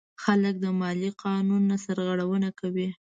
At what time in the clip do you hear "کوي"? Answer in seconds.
2.59-2.87